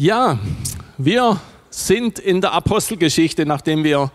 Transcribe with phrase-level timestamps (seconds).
[0.00, 0.38] Ja,
[0.96, 1.38] wir
[1.68, 4.10] sind in der Apostelgeschichte, nachdem wir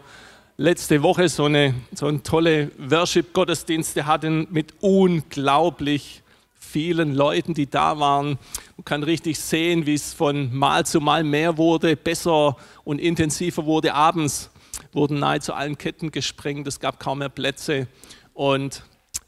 [0.57, 6.23] letzte Woche so eine, so eine tolle Worship-Gottesdienste hatten mit unglaublich
[6.55, 8.39] vielen Leuten, die da waren.
[8.77, 13.67] Man kann richtig sehen, wie es von Mal zu Mal mehr wurde, besser und intensiver
[13.67, 13.93] wurde.
[13.93, 14.49] Abends
[14.91, 17.87] wurden nahezu allen Ketten gesprengt, es gab kaum mehr Plätze.
[18.33, 18.81] Und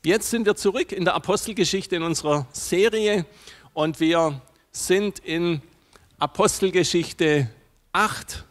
[0.03, 3.27] jetzt sind wir zurück in der Apostelgeschichte in unserer Serie
[3.75, 5.61] und wir sind in
[6.19, 7.47] Apostelgeschichte
[7.93, 8.43] 8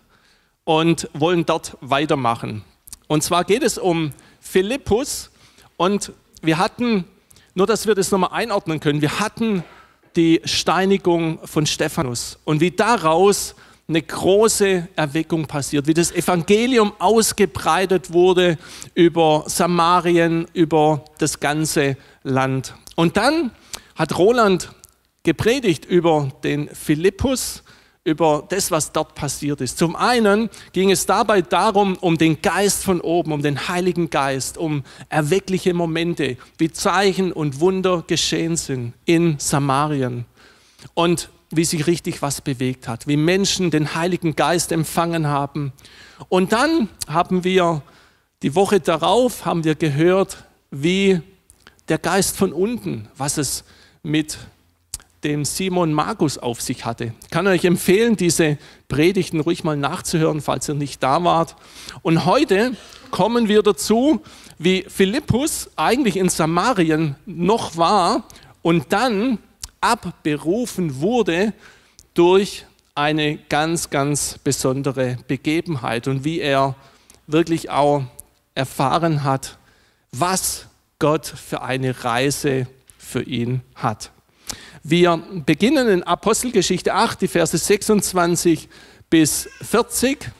[0.62, 2.62] und wollen dort weitermachen.
[3.08, 5.30] Und zwar geht es um Philippus
[5.76, 6.12] und
[6.42, 7.04] wir hatten,
[7.54, 9.64] nur dass wir das nochmal einordnen können, wir hatten
[10.14, 13.56] die Steinigung von Stephanus und wie daraus
[13.88, 18.58] eine große Erweckung passiert, wie das Evangelium ausgebreitet wurde
[18.94, 22.74] über Samarien, über das ganze Land.
[22.94, 23.50] Und dann
[23.96, 24.70] hat Roland
[25.26, 27.64] gepredigt über den Philippus,
[28.04, 29.76] über das, was dort passiert ist.
[29.76, 34.56] Zum einen ging es dabei darum, um den Geist von oben, um den Heiligen Geist,
[34.56, 40.24] um erweckliche Momente, wie Zeichen und Wunder geschehen sind in Samarien.
[40.94, 45.72] Und wie sich richtig was bewegt hat, wie Menschen den Heiligen Geist empfangen haben.
[46.28, 47.82] Und dann haben wir
[48.42, 51.20] die Woche darauf haben wir gehört, wie
[51.88, 53.64] der Geist von unten, was es
[54.04, 54.38] mit
[55.28, 57.12] dem Simon Magus auf sich hatte.
[57.22, 61.56] Ich kann euch empfehlen, diese Predigten ruhig mal nachzuhören, falls ihr nicht da wart.
[62.02, 62.76] Und heute
[63.10, 64.22] kommen wir dazu,
[64.58, 68.24] wie Philippus eigentlich in Samarien noch war
[68.62, 69.38] und dann
[69.80, 71.52] abberufen wurde
[72.14, 72.64] durch
[72.94, 76.74] eine ganz, ganz besondere Begebenheit und wie er
[77.26, 78.02] wirklich auch
[78.54, 79.58] erfahren hat,
[80.12, 80.66] was
[80.98, 84.10] Gott für eine Reise für ihn hat.
[84.88, 88.68] Wir beginnen in Apostelgeschichte 8, die Verse 26
[89.10, 90.30] bis 40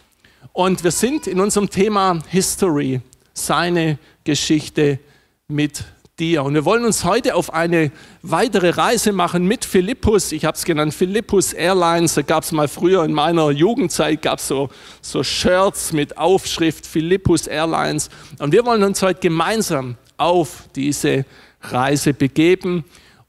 [0.53, 3.01] und wir sind in unserem Thema History,
[3.35, 5.01] seine Geschichte
[5.49, 5.83] mit
[6.21, 6.45] dir.
[6.45, 7.91] Und wir wollen uns heute auf eine
[8.23, 10.31] weitere Reise machen mit Philippus.
[10.31, 12.15] Ich habe es genannt Philippus Airlines.
[12.15, 14.71] Da gab es mal früher in meiner Jugendzeit gab so,
[15.03, 18.11] so Shirts mit Aufschrift Philippus Airlines.
[18.39, 21.25] Und wir wollen uns heute gemeinsam auf diese
[21.63, 22.85] Reise begeben.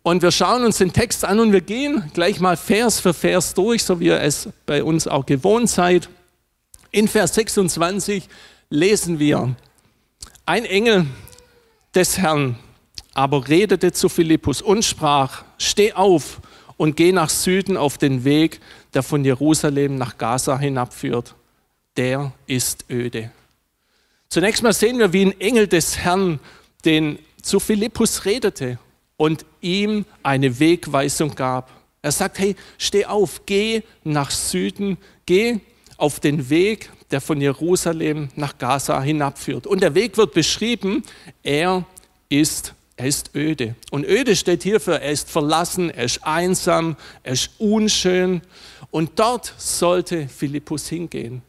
[0.07, 3.53] Und wir schauen uns den Text an und wir gehen gleich mal Vers für Vers
[3.53, 6.07] durch, so wie ihr es bei uns auch gewohnt seid.
[6.91, 8.29] In Vers 26
[8.69, 9.53] lesen wir,
[10.45, 11.07] ein Engel
[11.94, 12.57] des Herrn
[13.13, 16.39] aber redete zu Philippus und sprach, steh auf
[16.78, 18.62] und geh nach Süden auf den Weg,
[18.94, 21.35] der von Jerusalem nach Gaza hinabführt.
[21.97, 23.29] Der ist öde.
[24.29, 26.39] Zunächst mal sehen wir, wie ein Engel des Herrn
[26.85, 28.79] den zu Philippus redete
[29.18, 31.72] und ihm eine Wegweisung gab.
[32.02, 35.60] Er sagt, hey, steh auf, geh nach Süden, geh
[35.98, 39.66] auf den Weg, der von Jerusalem nach Gaza hinabführt.
[39.66, 41.04] Und der Weg wird beschrieben,
[41.44, 41.86] er
[42.30, 43.76] ist, er ist öde.
[43.92, 48.42] Und öde steht hier für, er ist verlassen, er ist einsam, er ist unschön.
[48.92, 51.42] Und dort sollte Philippus hingehen.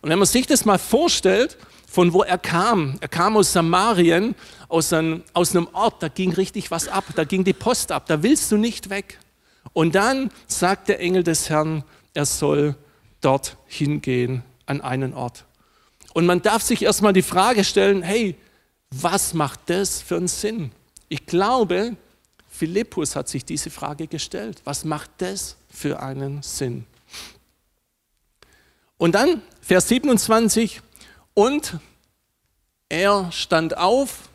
[0.00, 1.58] Und wenn man sich das mal vorstellt,
[1.90, 2.98] von wo er kam.
[3.00, 4.36] Er kam aus Samarien,
[4.68, 8.06] aus einem, aus einem Ort, da ging richtig was ab, da ging die Post ab,
[8.06, 9.18] da willst du nicht weg.
[9.72, 11.82] Und dann sagt der Engel des Herrn,
[12.14, 12.76] er soll
[13.20, 15.44] dort hingehen an einen Ort.
[16.14, 18.36] Und man darf sich erstmal die Frage stellen, hey,
[18.92, 20.70] was macht das für einen Sinn?
[21.08, 21.96] Ich glaube,
[22.48, 24.60] Philippus hat sich diese Frage gestellt.
[24.64, 26.86] Was macht das für einen Sinn?
[28.96, 30.82] Und dann Vers 27,
[31.34, 31.78] und
[32.88, 34.28] er stand auf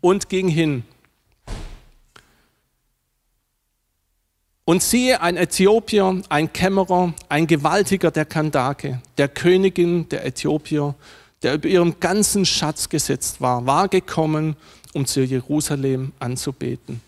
[0.00, 0.84] und ging hin.
[4.64, 10.94] Und siehe, ein Äthiopier, ein Kämmerer, ein Gewaltiger der Kandake, der Königin der Äthiopier,
[11.42, 14.56] der über ihrem ganzen Schatz gesetzt war, war gekommen,
[14.92, 17.00] um zu Jerusalem anzubeten.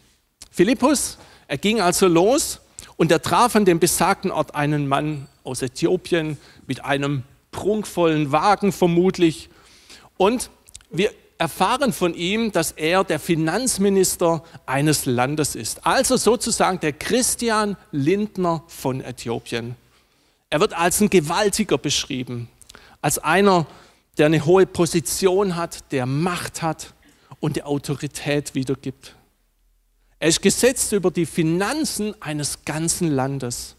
[0.50, 2.60] Philippus, er ging also los
[2.96, 7.22] und er traf an dem besagten Ort einen Mann aus Äthiopien mit einem
[7.54, 9.48] prunkvollen Wagen vermutlich.
[10.18, 10.50] Und
[10.90, 15.86] wir erfahren von ihm, dass er der Finanzminister eines Landes ist.
[15.86, 19.76] Also sozusagen der Christian Lindner von Äthiopien.
[20.50, 22.48] Er wird als ein Gewaltiger beschrieben,
[23.00, 23.66] als einer,
[24.18, 26.94] der eine hohe Position hat, der Macht hat
[27.40, 29.14] und die Autorität wiedergibt.
[30.18, 33.76] Er ist gesetzt über die Finanzen eines ganzen Landes.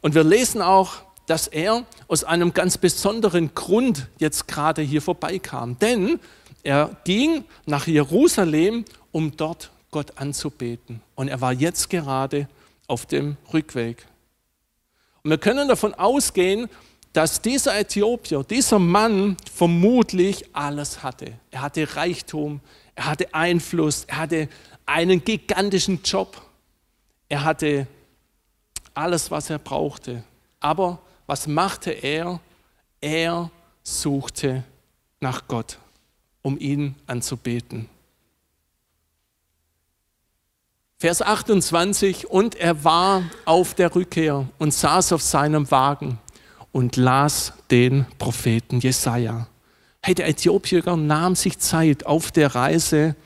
[0.00, 5.78] Und wir lesen auch, dass er aus einem ganz besonderen Grund jetzt gerade hier vorbeikam.
[5.78, 6.20] Denn
[6.62, 11.00] er ging nach Jerusalem, um dort Gott anzubeten.
[11.14, 12.48] Und er war jetzt gerade
[12.86, 14.06] auf dem Rückweg.
[15.22, 16.68] Und wir können davon ausgehen,
[17.14, 21.32] dass dieser Äthiopier, dieser Mann vermutlich alles hatte.
[21.50, 22.60] Er hatte Reichtum,
[22.96, 24.48] er hatte Einfluss, er hatte
[24.84, 26.42] einen gigantischen Job,
[27.28, 27.86] er hatte
[28.94, 30.24] alles, was er brauchte.
[30.60, 32.40] Aber was machte er?
[33.00, 33.50] Er
[33.82, 34.64] suchte
[35.20, 35.78] nach Gott,
[36.42, 37.88] um ihn anzubeten.
[40.98, 46.18] Vers 28, und er war auf der Rückkehr und saß auf seinem Wagen
[46.72, 49.46] und las den Propheten Jesaja.
[50.02, 53.16] Hey, der Äthiopier nahm sich Zeit, auf der Reise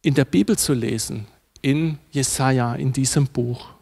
[0.00, 1.26] in der Bibel zu lesen,
[1.60, 3.73] in Jesaja, in diesem Buch.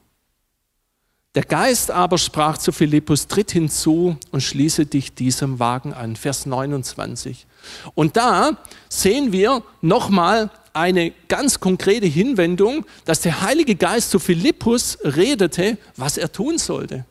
[1.35, 6.15] Der Geist aber sprach zu Philippus, tritt hinzu und schließe dich diesem Wagen an.
[6.15, 7.47] Vers 29.
[7.95, 8.59] Und da
[8.91, 16.19] sehen wir nochmal eine ganz konkrete Hinwendung, dass der Heilige Geist zu Philippus redete, was
[16.19, 17.07] er tun sollte.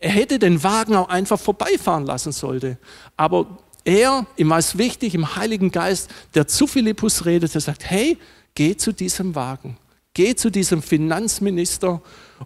[0.00, 2.76] Er hätte den Wagen auch einfach vorbeifahren lassen sollte.
[3.16, 8.18] Aber er, ihm war es wichtig, im Heiligen Geist, der zu Philippus redete, sagt, hey,
[8.54, 9.76] geh zu diesem Wagen,
[10.20, 12.02] geh zu diesem Finanzminister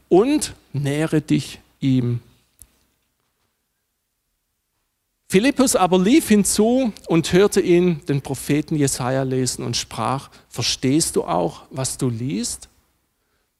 [0.09, 2.21] und nähere dich ihm.
[5.29, 11.25] Philippus aber lief hinzu und hörte ihn, den Propheten Jesaja, lesen und sprach: Verstehst du
[11.25, 12.69] auch, was du liest?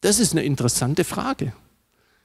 [0.00, 1.52] Das ist eine interessante Frage.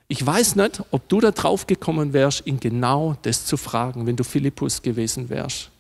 [0.08, 4.16] Ich weiß nicht, ob du da drauf gekommen wärst, ihn genau das zu fragen, wenn
[4.16, 5.72] du Philippus gewesen wärst.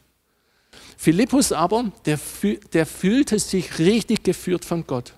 [0.98, 2.20] Philippus aber, der,
[2.74, 5.14] der fühlte sich richtig geführt von Gott,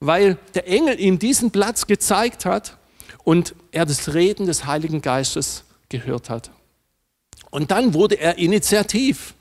[0.00, 2.76] weil der Engel ihm diesen Platz gezeigt hat
[3.24, 6.50] und er das Reden des Heiligen Geistes gehört hat.
[7.50, 9.34] Und dann wurde er initiativ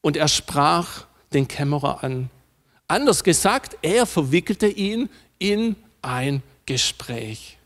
[0.00, 2.30] und er sprach den Kämmerer an.
[2.88, 5.08] Anders gesagt, er verwickelte ihn
[5.38, 7.58] in ein Gespräch.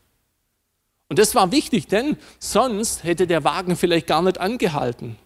[1.08, 5.16] Und das war wichtig, denn sonst hätte der Wagen vielleicht gar nicht angehalten.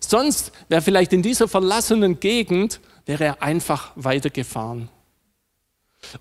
[0.00, 4.88] Sonst wäre vielleicht in dieser verlassenen Gegend, wäre er einfach weitergefahren.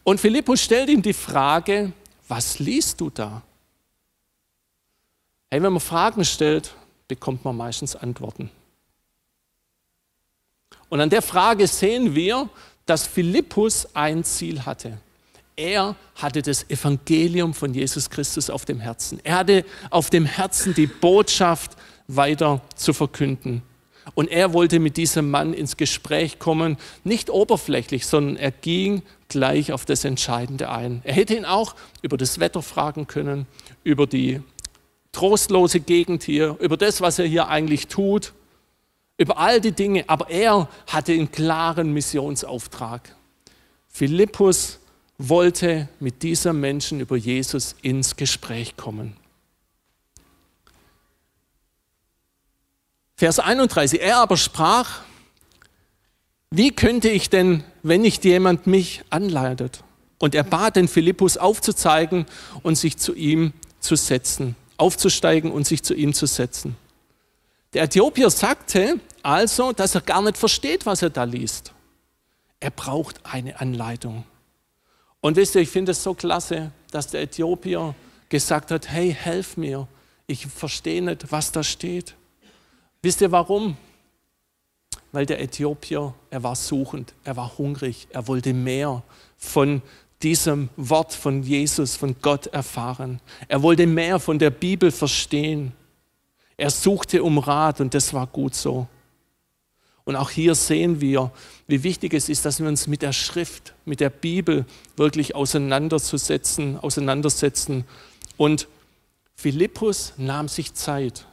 [0.04, 1.92] Und Philippus stellt ihm die Frage,
[2.28, 3.42] was liest du da?
[5.50, 6.74] Hey, wenn man Fragen stellt,
[7.08, 8.50] bekommt man meistens Antworten.
[10.90, 12.50] Und an der Frage sehen wir,
[12.86, 14.98] dass Philippus ein Ziel hatte.
[15.56, 19.20] Er hatte das Evangelium von Jesus Christus auf dem Herzen.
[19.24, 21.78] Er hatte auf dem Herzen die Botschaft
[22.08, 23.62] weiter zu verkünden.
[24.16, 29.72] Und er wollte mit diesem Mann ins Gespräch kommen, nicht oberflächlich, sondern er ging gleich
[29.72, 31.02] auf das Entscheidende ein.
[31.04, 33.48] Er hätte ihn auch über das Wetter fragen können,
[33.84, 34.42] über die
[35.12, 38.34] trostlose Gegend hier, über das, was er hier eigentlich tut,
[39.18, 40.04] über all die Dinge.
[40.08, 43.16] Aber er hatte einen klaren Missionsauftrag.
[43.88, 44.80] Philippus
[45.18, 49.16] wollte mit dieser Menschen über Jesus ins Gespräch kommen.
[53.24, 55.00] Vers 31, er aber sprach,
[56.52, 59.82] wie könnte ich denn, wenn nicht jemand mich anleitet?
[60.20, 62.26] Und er bat den Philippus aufzuzeigen
[62.64, 66.76] und sich zu ihm zu setzen, aufzusteigen und sich zu ihm zu setzen.
[67.74, 71.72] Der Äthiopier sagte also, dass er gar nicht versteht, was er da liest.
[72.60, 74.26] Er braucht eine Anleitung.
[75.22, 77.96] Und wisst ihr, ich finde es so klasse, dass der Äthiopier
[78.28, 79.88] gesagt hat, hey, helf mir,
[80.28, 82.16] ich verstehe nicht, was da steht.
[83.04, 83.76] Wisst ihr warum?
[85.12, 89.04] Weil der Äthiopier, er war suchend, er war hungrig, er wollte mehr
[89.38, 89.82] von
[90.22, 93.20] diesem Wort von Jesus, von Gott erfahren.
[93.50, 95.74] Er wollte mehr von der Bibel verstehen.
[96.56, 98.88] Er suchte um Rat und das war gut so.
[100.06, 101.30] Und auch hier sehen wir,
[101.68, 106.80] wie wichtig es ist, dass wir uns mit der Schrift, mit der Bibel wirklich auseinanderzusetzen,
[106.80, 107.84] auseinandersetzen.
[108.38, 108.70] Und
[109.36, 111.26] Philippus nahm sich Zeit,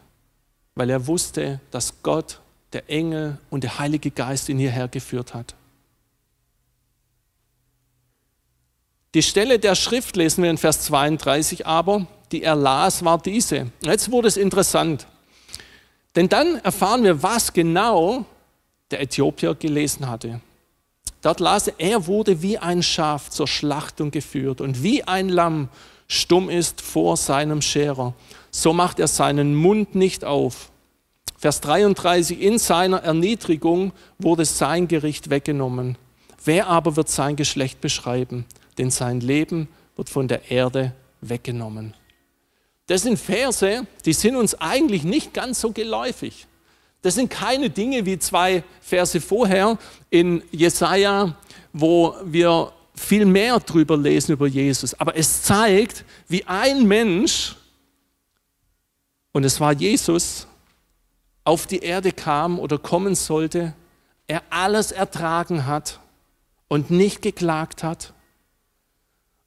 [0.74, 2.40] weil er wusste, dass Gott,
[2.72, 5.54] der Engel und der Heilige Geist ihn hierher geführt hat.
[9.14, 13.72] Die Stelle der Schrift lesen wir in Vers 32 aber, die er las, war diese.
[13.82, 15.08] Jetzt wurde es interessant.
[16.14, 18.24] Denn dann erfahren wir, was genau
[18.90, 20.40] der Äthiopier gelesen hatte.
[21.22, 25.68] Dort las er, er wurde wie ein Schaf zur Schlachtung geführt und wie ein Lamm
[26.08, 28.14] stumm ist vor seinem Scherer.
[28.50, 30.70] So macht er seinen Mund nicht auf.
[31.38, 35.96] Vers 33, in seiner Erniedrigung wurde sein Gericht weggenommen.
[36.44, 38.44] Wer aber wird sein Geschlecht beschreiben?
[38.78, 41.94] Denn sein Leben wird von der Erde weggenommen.
[42.86, 46.46] Das sind Verse, die sind uns eigentlich nicht ganz so geläufig.
[47.02, 49.78] Das sind keine Dinge wie zwei Verse vorher
[50.10, 51.36] in Jesaja,
[51.72, 54.92] wo wir viel mehr drüber lesen über Jesus.
[54.94, 57.56] Aber es zeigt, wie ein Mensch
[59.32, 60.46] und es war Jesus,
[61.44, 63.74] auf die Erde kam oder kommen sollte,
[64.26, 66.00] er alles ertragen hat
[66.68, 68.12] und nicht geklagt hat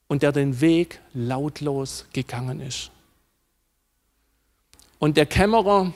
[0.08, 2.90] und der den Weg lautlos gegangen ist.
[4.98, 5.92] Und der Kämmerer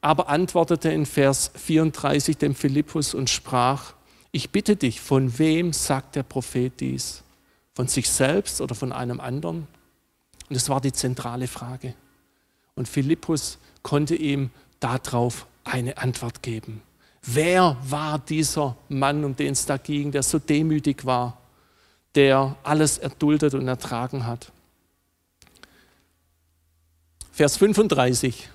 [0.00, 3.94] aber antwortete in Vers 34 dem Philippus und sprach,
[4.32, 7.22] ich bitte dich, von wem sagt der Prophet dies?
[7.74, 9.66] Von sich selbst oder von einem anderen?
[10.48, 11.94] Und das war die zentrale Frage.
[12.74, 14.50] Und Philippus konnte ihm
[14.80, 16.82] darauf eine Antwort geben.
[17.22, 21.38] Wer war dieser Mann, um den es da ging, der so demütig war,
[22.14, 24.50] der alles erduldet und ertragen hat?
[27.32, 28.48] Vers 35.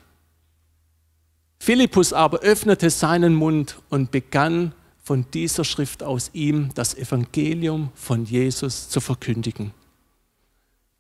[1.60, 8.26] Philippus aber öffnete seinen Mund und begann von dieser Schrift aus ihm das Evangelium von
[8.26, 9.72] Jesus zu verkündigen.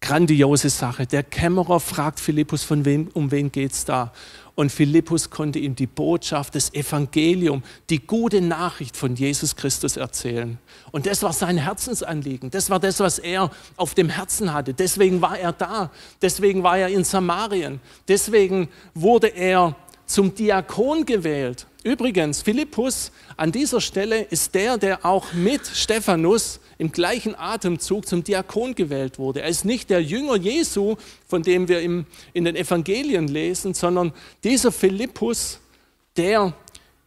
[0.05, 1.07] Grandiose Sache.
[1.07, 4.13] Der Kämmerer fragt Philippus, von wem, um wen geht es da?
[4.53, 10.59] Und Philippus konnte ihm die Botschaft, das Evangelium, die gute Nachricht von Jesus Christus erzählen.
[10.91, 12.51] Und das war sein Herzensanliegen.
[12.51, 14.75] Das war das, was er auf dem Herzen hatte.
[14.75, 15.89] Deswegen war er da.
[16.21, 17.79] Deswegen war er in Samarien.
[18.07, 21.65] Deswegen wurde er zum Diakon gewählt.
[21.83, 28.23] Übrigens, Philippus an dieser Stelle ist der, der auch mit Stephanus im gleichen Atemzug zum
[28.23, 29.41] Diakon gewählt wurde.
[29.41, 30.95] Er ist nicht der Jünger Jesu,
[31.27, 34.13] von dem wir im, in den Evangelien lesen, sondern
[34.43, 35.59] dieser Philippus,
[36.17, 36.53] der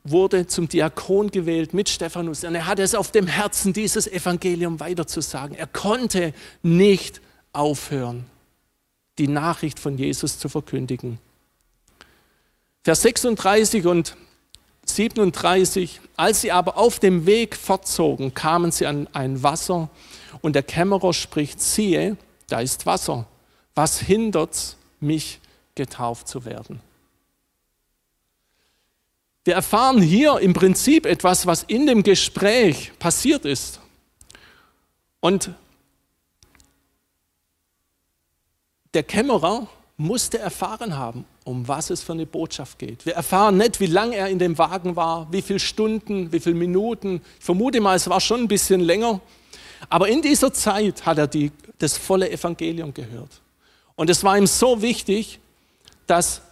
[0.05, 2.45] wurde zum Diakon gewählt mit Stephanus.
[2.45, 5.57] Und er hatte es auf dem Herzen, dieses Evangelium weiterzusagen.
[5.57, 6.33] Er konnte
[6.63, 7.21] nicht
[7.53, 8.27] aufhören,
[9.19, 11.19] die Nachricht von Jesus zu verkündigen.
[12.85, 14.17] Vers 36 und
[14.91, 19.89] 37, als sie aber auf dem Weg fortzogen, kamen sie an ein Wasser
[20.41, 22.17] und der Kämmerer spricht, siehe,
[22.49, 23.27] da ist Wasser.
[23.75, 25.41] Was hindert mich,
[25.75, 26.81] getauft zu werden?
[29.45, 33.81] Wir erfahren hier im Prinzip etwas, was in dem Gespräch passiert ist.
[35.21, 35.51] Und
[38.95, 39.69] der Kämmerer
[39.99, 43.05] musste erfahren haben, um was es für eine Botschaft geht.
[43.05, 46.55] Wir erfahren nicht, wie lange er in dem Wagen war, wie viele Stunden, wie viele
[46.55, 47.21] Minuten.
[47.39, 49.21] Ich vermute mal, es war schon ein bisschen länger.
[49.89, 53.41] Aber in dieser Zeit hat er die, das volle Evangelium gehört.
[53.97, 55.41] Und es war ihm so wichtig,
[56.07, 56.43] dass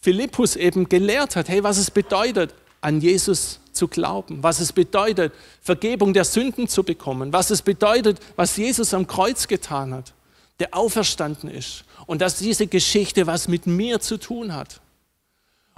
[0.00, 5.32] Philippus eben gelehrt hat, hey, was es bedeutet, an Jesus zu glauben, was es bedeutet,
[5.60, 10.14] Vergebung der Sünden zu bekommen, was es bedeutet, was Jesus am Kreuz getan hat
[10.62, 14.80] der auferstanden ist und dass diese Geschichte was mit mir zu tun hat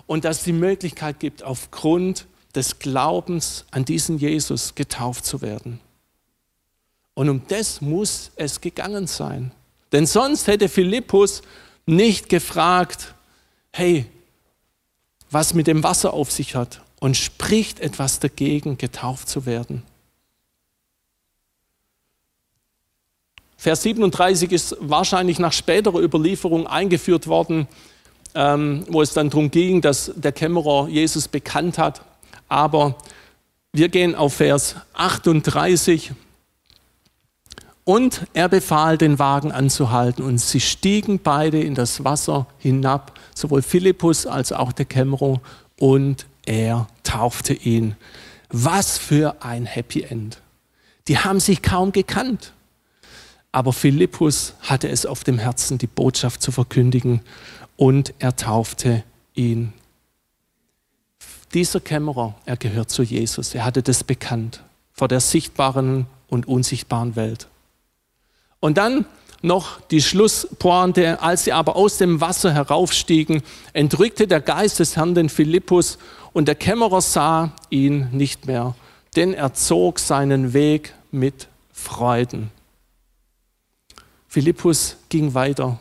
[0.07, 5.81] und dass die Möglichkeit gibt, aufgrund des Glaubens an diesen Jesus getauft zu werden.
[7.15, 9.53] Und um das muss es gegangen sein.
[9.93, 11.43] Denn sonst hätte Philippus
[11.87, 13.15] nicht gefragt,
[13.73, 14.07] hey,
[15.31, 19.83] was mit dem Wasser auf sich hat und spricht etwas dagegen, getauft zu werden.
[23.65, 27.67] Vers 37 ist wahrscheinlich nach späterer Überlieferung eingeführt worden,
[28.35, 32.03] ähm, wo es dann darum ging, dass der Kämmerer Jesus bekannt hat.
[32.47, 32.97] Aber
[33.73, 36.13] wir gehen auf Vers 38.
[37.85, 43.63] Und er befahl, den Wagen anzuhalten, und sie stiegen beide in das Wasser hinab, sowohl
[43.63, 45.41] Philippus als auch der Kämmerer,
[45.81, 47.97] und er taufte ihn.
[48.51, 50.43] Was für ein Happy End.
[51.09, 52.53] Die haben sich kaum gekannt.
[53.55, 57.21] Aber Philippus hatte es auf dem Herzen, die Botschaft zu verkündigen
[57.77, 59.73] und er taufte ihn.
[61.53, 63.55] Dieser Kämmerer, er gehört zu Jesus.
[63.55, 67.47] Er hatte das bekannt vor der sichtbaren und unsichtbaren Welt.
[68.59, 69.07] Und dann
[69.41, 73.41] noch die Schlusspointe, als sie aber aus dem Wasser heraufstiegen,
[73.73, 75.99] entrückte der Geist des Herrn den Philippus
[76.33, 78.75] und der Kämmerer sah ihn nicht mehr,
[79.15, 82.51] denn er zog seinen Weg mit Freuden.
[84.35, 85.79] Philippus ging weiter.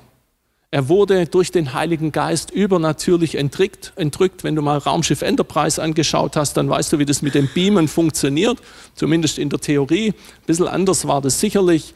[0.69, 4.43] Er wurde durch den Heiligen Geist übernatürlich entrückt, entrückt.
[4.43, 7.88] Wenn du mal Raumschiff Enterprise angeschaut hast, dann weißt du, wie das mit dem Beamen
[7.88, 8.60] funktioniert,
[8.93, 10.10] zumindest in der Theorie.
[10.10, 11.95] Ein bisschen anders war das sicherlich.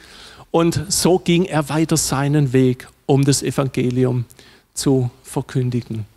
[0.50, 4.26] Und so ging er weiter seinen Weg, um das Evangelium
[4.74, 6.08] zu verkündigen.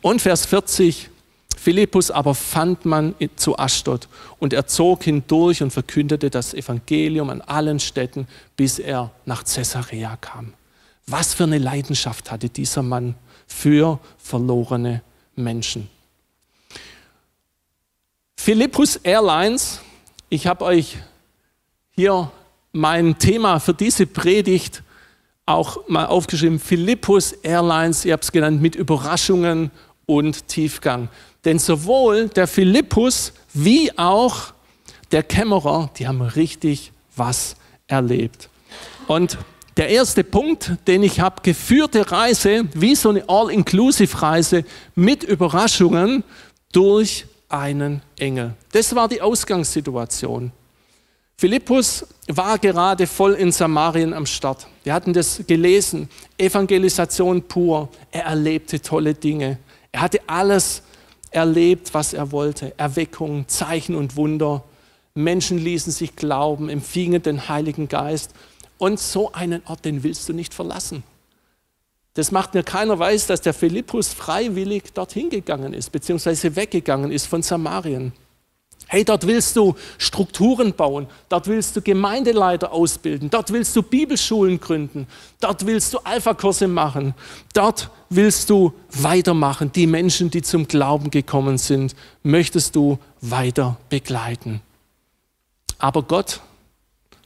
[0.00, 1.10] Und Vers 40,
[1.56, 4.08] Philippus aber fand man zu Aschdod
[4.38, 10.16] und er zog hindurch und verkündete das Evangelium an allen Städten, bis er nach Caesarea
[10.16, 10.52] kam.
[11.06, 13.14] Was für eine Leidenschaft hatte dieser Mann
[13.46, 15.02] für verlorene
[15.34, 15.88] Menschen.
[18.36, 19.80] Philippus Airlines,
[20.28, 20.98] ich habe euch
[21.92, 22.30] hier
[22.72, 24.82] mein Thema für diese Predigt
[25.46, 29.70] auch mal aufgeschrieben, Philippus Airlines, ihr habt es genannt, mit Überraschungen
[30.04, 31.08] und Tiefgang.
[31.46, 34.52] Denn sowohl der Philippus wie auch
[35.12, 38.50] der Kämmerer, die haben richtig was erlebt.
[39.06, 39.38] Und
[39.76, 44.64] der erste Punkt, den ich habe, geführte Reise, wie so eine All-Inclusive-Reise
[44.96, 46.24] mit Überraschungen
[46.72, 48.54] durch einen Engel.
[48.72, 50.50] Das war die Ausgangssituation.
[51.36, 54.66] Philippus war gerade voll in Samarien am Start.
[54.82, 56.08] Wir hatten das gelesen.
[56.38, 57.88] Evangelisation pur.
[58.10, 59.58] Er erlebte tolle Dinge.
[59.92, 60.82] Er hatte alles
[61.36, 62.72] erlebt, was er wollte.
[62.78, 64.64] Erweckung, Zeichen und Wunder.
[65.14, 68.32] Menschen ließen sich glauben, empfingen den Heiligen Geist.
[68.78, 71.02] Und so einen Ort, den willst du nicht verlassen.
[72.14, 77.26] Das macht mir keiner weiß, dass der Philippus freiwillig dorthin gegangen ist, beziehungsweise weggegangen ist
[77.26, 78.12] von Samarien.
[78.88, 84.60] Hey, dort willst du Strukturen bauen, dort willst du Gemeindeleiter ausbilden, dort willst du Bibelschulen
[84.60, 85.08] gründen,
[85.40, 87.14] dort willst du Alpha-Kurse machen,
[87.52, 89.72] dort willst du weitermachen.
[89.72, 94.60] Die Menschen, die zum Glauben gekommen sind, möchtest du weiter begleiten.
[95.78, 96.40] Aber Gott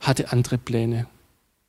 [0.01, 1.07] hatte andere Pläne.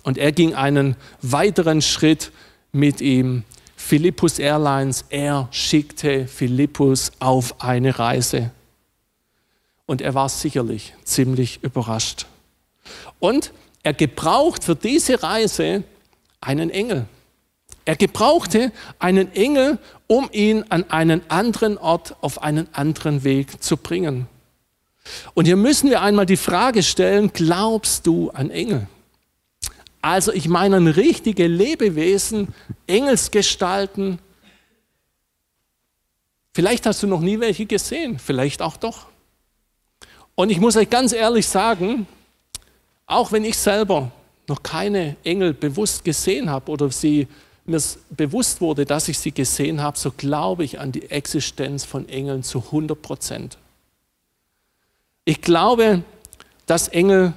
[0.04, 2.32] Und er ging einen weiteren Schritt
[2.72, 3.44] mit ihm.
[3.76, 8.52] Philippus Airlines, er schickte Philippus auf eine Reise.
[9.86, 12.26] Und er war sicherlich ziemlich überrascht.
[13.20, 13.52] Und
[13.84, 15.84] er gebraucht für diese Reise
[16.40, 17.08] einen Engel.
[17.86, 23.76] Er gebrauchte einen Engel, um ihn an einen anderen Ort, auf einen anderen Weg zu
[23.76, 24.28] bringen.
[25.34, 28.88] Und hier müssen wir einmal die Frage stellen, glaubst du an Engel?
[30.02, 32.50] Also ich meine an richtige Lebewesen,
[32.88, 34.20] Engelsgestalten.
[36.54, 39.08] Vielleicht hast du noch nie welche gesehen, vielleicht auch doch.
[40.36, 42.08] Und ich muss euch ganz ehrlich sagen,
[43.06, 44.12] auch wenn ich selber
[44.48, 47.28] noch keine Engel bewusst gesehen habe oder sie
[47.66, 52.10] mir bewusst wurde, dass ich sie gesehen habe, so glaube ich an die Existenz von
[52.10, 53.58] Engeln zu 100 Prozent.
[55.26, 56.04] Ich glaube,
[56.66, 57.34] dass Engel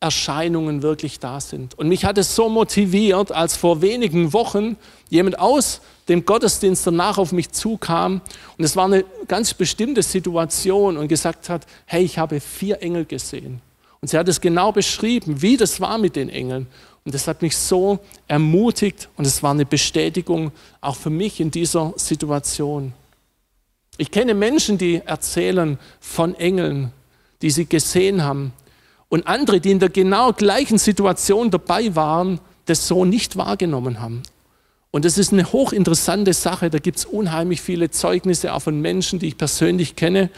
[0.00, 1.78] Erscheinungen wirklich da sind.
[1.78, 4.76] Und mich hat es so motiviert, als vor wenigen Wochen
[5.10, 8.22] jemand aus dem Gottesdienst danach auf mich zukam
[8.56, 13.04] und es war eine ganz bestimmte Situation und gesagt hat, hey, ich habe vier Engel
[13.04, 13.60] gesehen.
[14.00, 16.66] Und sie hat es genau beschrieben, wie das war mit den Engeln.
[17.04, 21.50] Und das hat mich so ermutigt und es war eine Bestätigung auch für mich in
[21.50, 22.92] dieser Situation.
[23.98, 26.92] Ich kenne Menschen, die erzählen von Engeln,
[27.42, 28.52] die sie gesehen haben,
[29.10, 34.22] und andere, die in der genau gleichen Situation dabei waren, das so nicht wahrgenommen haben.
[34.92, 36.70] Und das ist eine hochinteressante Sache.
[36.70, 40.30] Da gibt es unheimlich viele Zeugnisse auch von Menschen, die ich persönlich kenne.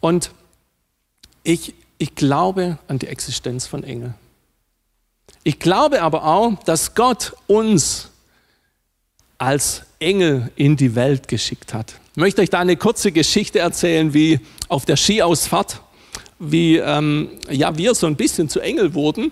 [0.00, 0.32] Und
[1.42, 4.14] ich, ich glaube an die Existenz von Engeln.
[5.44, 8.08] Ich glaube aber auch, dass Gott uns
[9.36, 11.94] als Engel in die Welt geschickt hat.
[12.12, 15.80] Ich möchte euch da eine kurze Geschichte erzählen, wie auf der Skiausfahrt
[16.40, 19.30] wie ähm, ja, wir so ein bisschen zu Engel wurden.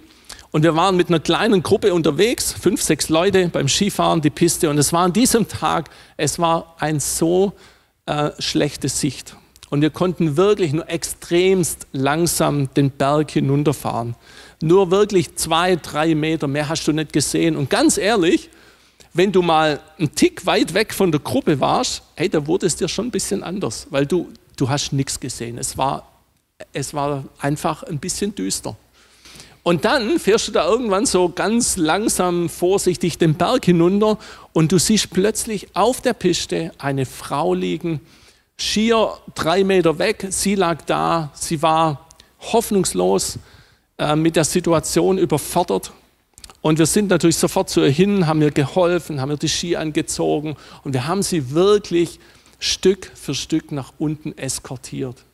[0.51, 4.71] Und wir waren mit einer kleinen Gruppe unterwegs, fünf, sechs Leute beim Skifahren, die Piste.
[4.71, 7.53] Und es war an diesem Tag, es war ein so
[8.07, 9.37] äh, schlechte Sicht.
[9.71, 14.15] Und wir konnten wirklich nur extremst langsam den Berg hinunterfahren.
[14.63, 17.55] Nur wirklich zwei, drei Meter, mehr hast du nicht gesehen.
[17.57, 18.49] Und ganz ehrlich,
[19.13, 22.77] wenn du mal einen Tick weit weg von der Gruppe warst, hey, da wurde es
[22.77, 25.59] dir schon ein bisschen anders, weil du, du hast nichts gesehen.
[25.59, 26.18] Es war
[26.73, 28.77] es war einfach ein bisschen düster.
[29.63, 34.19] Und dann fährst du da irgendwann so ganz langsam, vorsichtig den Berg hinunter
[34.53, 38.01] und du siehst plötzlich auf der Piste eine Frau liegen,
[38.57, 40.27] schier drei Meter weg.
[40.31, 42.09] Sie lag da, sie war
[42.41, 43.39] hoffnungslos
[43.99, 45.93] äh, mit der Situation überfordert.
[46.61, 49.77] Und wir sind natürlich sofort zu ihr hin, haben ihr geholfen, haben ihr die Ski
[49.77, 52.19] angezogen und wir haben sie wirklich
[52.59, 55.25] Stück für Stück nach unten eskortiert.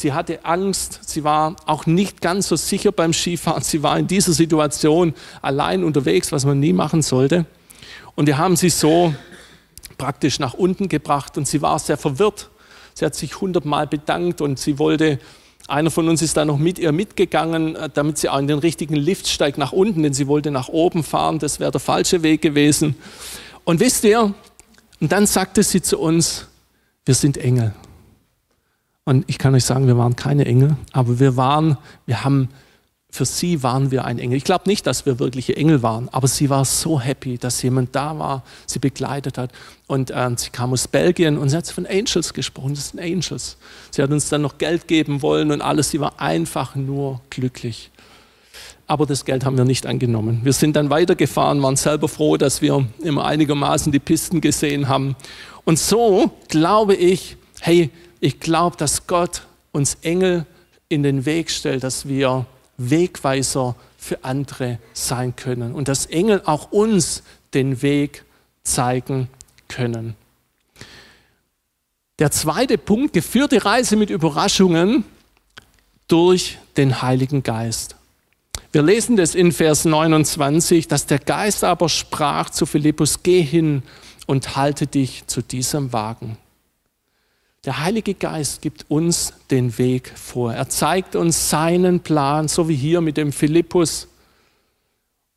[0.00, 4.06] Sie hatte Angst, sie war auch nicht ganz so sicher beim Skifahren, sie war in
[4.06, 7.44] dieser Situation allein unterwegs, was man nie machen sollte.
[8.14, 9.14] Und wir haben sie so
[9.98, 12.48] praktisch nach unten gebracht und sie war sehr verwirrt.
[12.94, 15.18] Sie hat sich hundertmal bedankt und sie wollte,
[15.68, 18.60] einer von uns ist da noch mit ihr mitgegangen, äh, damit sie auch in den
[18.60, 22.22] richtigen Lift steigt nach unten, denn sie wollte nach oben fahren, das wäre der falsche
[22.22, 22.96] Weg gewesen.
[23.64, 24.32] Und wisst ihr,
[24.98, 26.46] und dann sagte sie zu uns,
[27.04, 27.74] wir sind Engel.
[29.04, 32.48] Und ich kann euch sagen, wir waren keine Engel, aber wir waren, wir haben,
[33.10, 34.36] für sie waren wir ein Engel.
[34.36, 37.96] Ich glaube nicht, dass wir wirkliche Engel waren, aber sie war so happy, dass jemand
[37.96, 39.52] da war, sie begleitet hat.
[39.86, 42.74] Und äh, sie kam aus Belgien und sie hat von Angels gesprochen.
[42.74, 43.56] Das sind Angels.
[43.90, 45.90] Sie hat uns dann noch Geld geben wollen und alles.
[45.90, 47.90] Sie war einfach nur glücklich.
[48.86, 50.40] Aber das Geld haben wir nicht angenommen.
[50.42, 55.14] Wir sind dann weitergefahren, waren selber froh, dass wir immer einigermaßen die Pisten gesehen haben.
[55.64, 60.46] Und so glaube ich, hey, ich glaube, dass Gott uns Engel
[60.88, 66.72] in den Weg stellt, dass wir Wegweiser für andere sein können und dass Engel auch
[66.72, 67.22] uns
[67.54, 68.24] den Weg
[68.62, 69.28] zeigen
[69.68, 70.14] können.
[72.18, 75.04] Der zweite Punkt, geführte Reise mit Überraschungen
[76.08, 77.96] durch den Heiligen Geist.
[78.72, 83.82] Wir lesen das in Vers 29, dass der Geist aber sprach zu Philippus, geh hin
[84.26, 86.36] und halte dich zu diesem Wagen.
[87.66, 90.54] Der Heilige Geist gibt uns den Weg vor.
[90.54, 94.08] Er zeigt uns seinen Plan, so wie hier mit dem Philippus.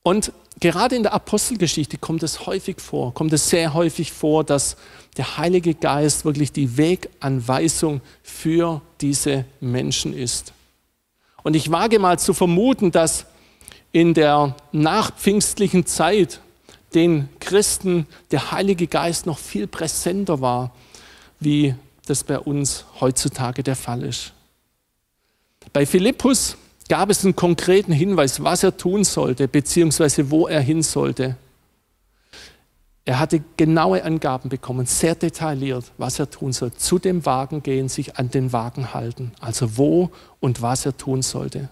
[0.04, 0.32] Und
[0.62, 4.78] gerade in der Apostelgeschichte kommt es häufig vor, kommt es sehr häufig vor, dass
[5.18, 10.54] der Heilige Geist wirklich die Weganweisung für diese Menschen ist.
[11.44, 13.26] Und ich wage mal zu vermuten, dass
[13.92, 16.40] in der nachpfingstlichen Zeit
[16.94, 20.74] den Christen der Heilige Geist noch viel präsenter war,
[21.42, 24.34] wie das bei uns heutzutage der Fall ist.
[25.72, 26.58] Bei Philippus
[26.90, 31.38] gab es einen konkreten Hinweis, was er tun sollte, beziehungsweise wo er hin sollte.
[33.06, 36.72] Er hatte genaue Angaben bekommen, sehr detailliert, was er tun soll.
[36.72, 39.34] Zu dem Wagen gehen, sich an den Wagen halten.
[39.42, 41.70] Also wo und was er tun sollte.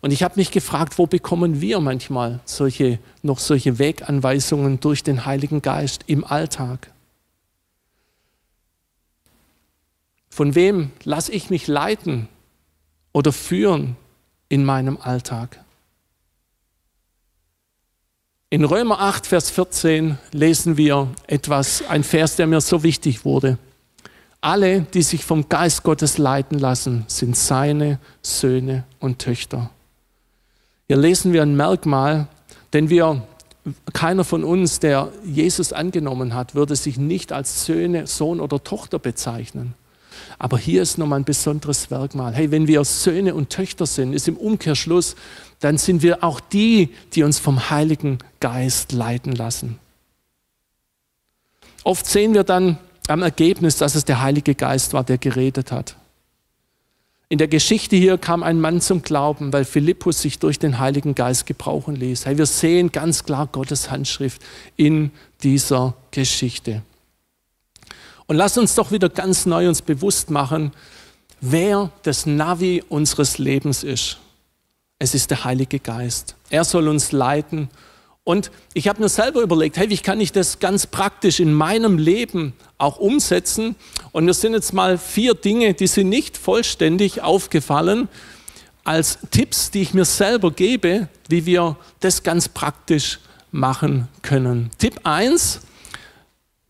[0.00, 5.26] Und ich habe mich gefragt, wo bekommen wir manchmal solche, noch solche Weganweisungen durch den
[5.26, 6.90] Heiligen Geist im Alltag?
[10.32, 12.26] Von wem lasse ich mich leiten
[13.12, 13.96] oder führen
[14.48, 15.62] in meinem Alltag?
[18.48, 23.58] In Römer 8, Vers 14 lesen wir etwas, ein Vers, der mir so wichtig wurde.
[24.40, 29.68] Alle, die sich vom Geist Gottes leiten lassen, sind seine Söhne und Töchter.
[30.88, 32.26] Hier lesen wir ein Merkmal,
[32.72, 33.22] denn wir,
[33.92, 38.98] keiner von uns, der Jesus angenommen hat, würde sich nicht als Söhne, Sohn oder Tochter
[38.98, 39.74] bezeichnen.
[40.38, 42.34] Aber hier ist nochmal ein besonderes Merkmal.
[42.34, 45.16] Hey, wenn wir Söhne und Töchter sind, ist im Umkehrschluss,
[45.60, 49.78] dann sind wir auch die, die uns vom Heiligen Geist leiten lassen.
[51.84, 55.96] Oft sehen wir dann am Ergebnis, dass es der Heilige Geist war, der geredet hat.
[57.28, 61.14] In der Geschichte hier kam ein Mann zum Glauben, weil Philippus sich durch den Heiligen
[61.14, 62.26] Geist gebrauchen ließ.
[62.26, 64.42] Hey, wir sehen ganz klar Gottes Handschrift
[64.76, 65.10] in
[65.42, 66.82] dieser Geschichte.
[68.26, 70.72] Und lass uns doch wieder ganz neu uns bewusst machen,
[71.40, 74.18] wer das Navi unseres Lebens ist.
[74.98, 76.36] Es ist der Heilige Geist.
[76.50, 77.68] Er soll uns leiten.
[78.24, 81.98] Und ich habe mir selber überlegt, hey, wie kann ich das ganz praktisch in meinem
[81.98, 83.74] Leben auch umsetzen?
[84.12, 88.08] Und mir sind jetzt mal vier Dinge, die sind nicht vollständig aufgefallen,
[88.84, 93.18] als Tipps, die ich mir selber gebe, wie wir das ganz praktisch
[93.50, 94.70] machen können.
[94.78, 95.60] Tipp 1,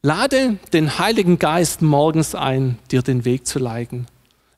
[0.04, 4.08] Lade den Heiligen Geist morgens ein, dir den Weg zu leiten.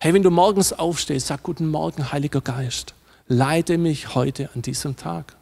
[0.00, 2.94] Hey, wenn du morgens aufstehst, sag guten Morgen, Heiliger Geist.
[3.28, 5.36] Leite mich heute an diesem Tag.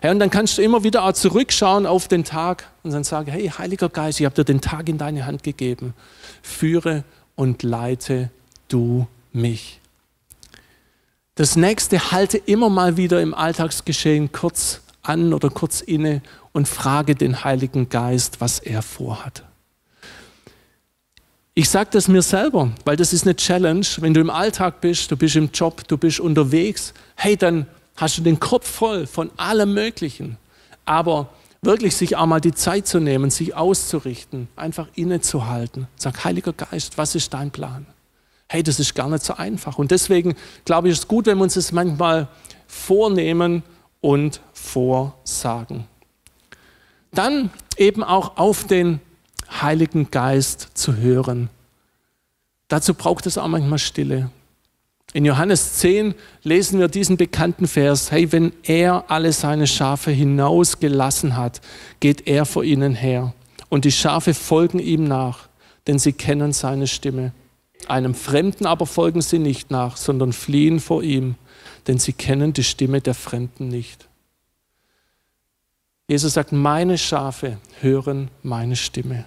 [0.00, 3.30] Hey, und dann kannst du immer wieder auch zurückschauen auf den Tag und dann sagen,
[3.30, 5.94] hey, Heiliger Geist, ich habe dir den Tag in deine Hand gegeben.
[6.42, 7.04] Führe
[7.36, 8.30] und leite
[8.66, 9.80] du mich.
[11.36, 17.14] Das nächste, halte immer mal wieder im Alltagsgeschehen kurz an oder kurz inne und frage
[17.14, 19.44] den Heiligen Geist, was er vorhat.
[21.54, 23.86] Ich sage das mir selber, weil das ist eine Challenge.
[24.00, 27.66] Wenn du im Alltag bist, du bist im Job, du bist unterwegs, hey, dann
[27.96, 30.36] hast du den Kopf voll von allem Möglichen.
[30.84, 31.30] Aber
[31.62, 35.88] wirklich sich auch mal die Zeit zu nehmen, sich auszurichten, einfach innezuhalten.
[35.96, 37.86] Sag, Heiliger Geist, was ist dein Plan?
[38.48, 39.78] Hey, das ist gar nicht so einfach.
[39.78, 42.28] Und deswegen glaube ich, ist es gut, wenn wir uns das manchmal
[42.66, 43.62] vornehmen
[44.06, 45.86] und vorsagen
[47.16, 49.00] dann eben auch auf den
[49.60, 51.48] Heiligen Geist zu hören.
[52.68, 54.30] Dazu braucht es auch manchmal Stille.
[55.12, 61.36] In Johannes 10 lesen wir diesen bekannten Vers, hey, wenn er alle seine Schafe hinausgelassen
[61.36, 61.60] hat,
[62.00, 63.32] geht er vor ihnen her.
[63.68, 65.48] Und die Schafe folgen ihm nach,
[65.86, 67.32] denn sie kennen seine Stimme.
[67.88, 71.36] Einem Fremden aber folgen sie nicht nach, sondern fliehen vor ihm,
[71.86, 74.08] denn sie kennen die Stimme der Fremden nicht.
[76.08, 79.24] Jesus sagt, meine Schafe hören meine Stimme.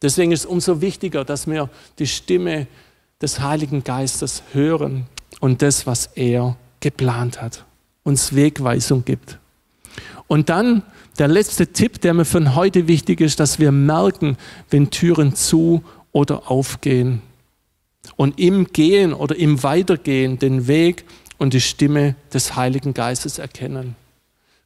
[0.00, 2.66] Deswegen ist es umso wichtiger, dass wir die Stimme
[3.20, 5.06] des Heiligen Geistes hören
[5.40, 7.64] und das, was er geplant hat,
[8.02, 9.38] uns Wegweisung gibt.
[10.26, 10.82] Und dann
[11.18, 14.36] der letzte Tipp, der mir von heute wichtig ist, dass wir merken,
[14.70, 17.22] wenn Türen zu oder aufgehen.
[18.16, 21.04] Und im Gehen oder im Weitergehen den Weg
[21.44, 23.96] und die Stimme des Heiligen Geistes erkennen.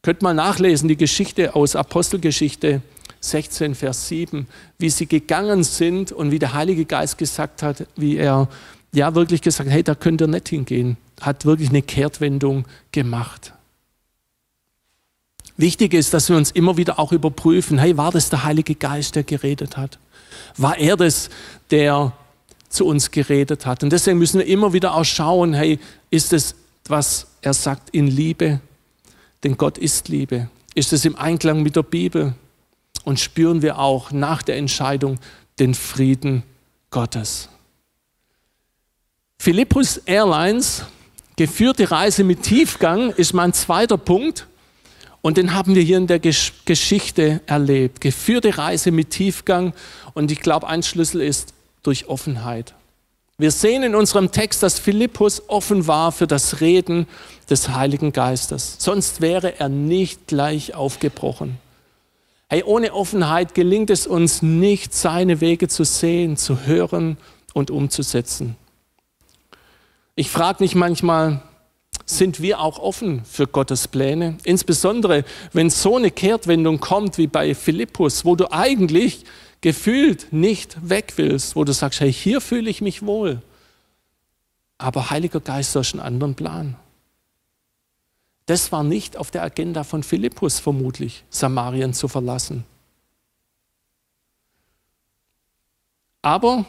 [0.02, 2.82] Könnt mal nachlesen, die Geschichte aus Apostelgeschichte
[3.20, 4.46] 16, Vers 7,
[4.78, 8.48] wie sie gegangen sind und wie der Heilige Geist gesagt hat, wie er
[8.92, 10.96] ja wirklich gesagt hat, hey, da könnt ihr nicht hingehen.
[11.20, 13.52] Hat wirklich eine Kehrtwendung gemacht.
[15.56, 19.16] Wichtig ist, dass wir uns immer wieder auch überprüfen, hey, war das der Heilige Geist,
[19.16, 19.98] der geredet hat?
[20.56, 21.28] War er das,
[21.72, 22.12] der
[22.68, 23.82] zu uns geredet hat?
[23.82, 26.54] Und deswegen müssen wir immer wieder auch schauen, hey, ist es,
[26.90, 28.60] was er sagt, in Liebe?
[29.44, 30.48] Denn Gott ist Liebe.
[30.74, 32.34] Ist es im Einklang mit der Bibel?
[33.04, 35.18] Und spüren wir auch nach der Entscheidung
[35.58, 36.42] den Frieden
[36.90, 37.48] Gottes?
[39.38, 40.84] Philippus Airlines,
[41.36, 44.46] geführte Reise mit Tiefgang, ist mein zweiter Punkt.
[45.20, 48.00] Und den haben wir hier in der Geschichte erlebt.
[48.00, 49.74] Geführte Reise mit Tiefgang.
[50.14, 52.74] Und ich glaube, ein Schlüssel ist durch Offenheit.
[53.40, 57.06] Wir sehen in unserem Text, dass Philippus offen war für das Reden
[57.48, 58.74] des Heiligen Geistes.
[58.80, 61.56] Sonst wäre er nicht gleich aufgebrochen.
[62.48, 67.16] Hey, ohne Offenheit gelingt es uns nicht, seine Wege zu sehen, zu hören
[67.54, 68.56] und umzusetzen.
[70.16, 71.40] Ich frage mich manchmal,
[72.06, 74.36] sind wir auch offen für Gottes Pläne?
[74.42, 79.24] Insbesondere, wenn so eine Kehrtwendung kommt wie bei Philippus, wo du eigentlich
[79.60, 83.42] gefühlt nicht weg willst, wo du sagst, hey, hier fühle ich mich wohl.
[84.78, 86.76] Aber Heiliger Geist, du hast einen anderen Plan.
[88.46, 92.64] Das war nicht auf der Agenda von Philippus vermutlich, Samarien zu verlassen.
[96.22, 96.64] Aber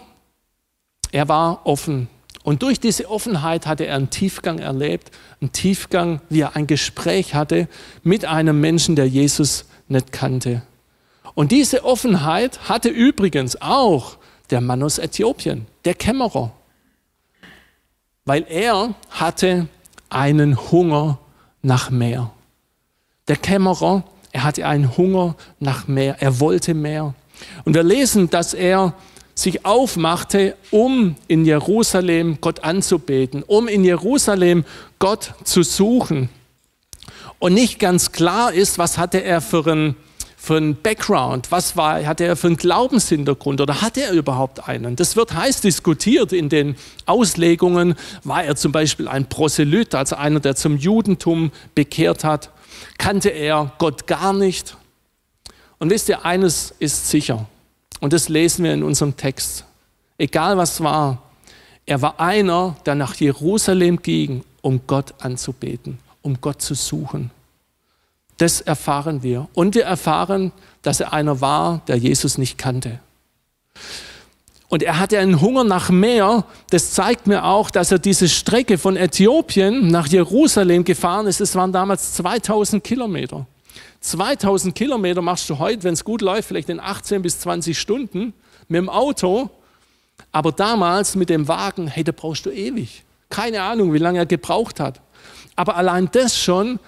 [1.12, 2.10] er war offen
[2.44, 7.36] und durch diese Offenheit hatte er einen Tiefgang erlebt, einen Tiefgang, wie er ein Gespräch
[7.36, 7.68] hatte
[8.04, 10.62] mit einem Menschen, der Jesus nicht kannte.
[11.40, 14.18] Und diese Offenheit hatte übrigens auch
[14.50, 16.52] der Mann aus Äthiopien, der Kämmerer,
[18.26, 19.70] weil er hatte
[20.10, 21.18] einen Hunger
[21.62, 22.32] nach mehr.
[23.30, 27.14] Der Kämmerer, er hatte einen Hunger nach mehr, er wollte mehr.
[27.64, 28.94] Und wir lesen, dass er
[29.34, 34.66] sich aufmachte, um in Jerusalem Gott anzubeten, um in Jerusalem
[35.00, 36.28] Gott zu suchen.
[37.40, 39.96] Und nicht ganz klar ist, was hatte er für ein
[40.42, 44.96] für einen Background, was war, hatte er für einen Glaubenshintergrund oder hatte er überhaupt einen?
[44.96, 47.96] Das wird heiß diskutiert in den Auslegungen.
[48.24, 52.52] War er zum Beispiel ein Proselyt, also einer, der zum Judentum bekehrt hat?
[52.98, 54.78] Kannte er Gott gar nicht?
[55.78, 57.46] Und wisst ihr, eines ist sicher,
[58.00, 59.66] und das lesen wir in unserem Text.
[60.18, 61.22] Egal was war,
[61.86, 67.30] er war einer, der nach Jerusalem ging, um Gott anzubeten, um Gott zu suchen.
[68.40, 69.50] Das erfahren wir.
[69.54, 73.00] Und wir erfahren, dass er einer war, der Jesus nicht kannte.
[74.70, 76.46] Und er hatte einen Hunger nach mehr.
[76.70, 81.42] Das zeigt mir auch, dass er diese Strecke von Äthiopien nach Jerusalem gefahren ist.
[81.42, 83.46] Es waren damals 2000 Kilometer.
[84.00, 88.34] 2000 Kilometer machst du heute, wenn es gut läuft, vielleicht in 18 bis 20 Stunden
[88.70, 89.50] mit dem Auto.
[90.32, 93.04] Aber damals mit dem Wagen, hey, da brauchst du ewig.
[93.30, 95.02] Keine Ahnung, wie lange er gebraucht hat.
[95.58, 96.80] Aber allein das schon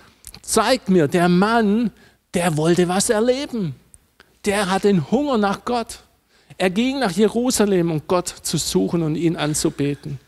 [0.42, 1.92] zeigt mir, der Mann,
[2.34, 3.76] der wollte was erleben.
[4.46, 6.00] Der hat den Hunger nach Gott.
[6.58, 10.20] Er ging nach Jerusalem, um Gott zu suchen und ihn anzubeten.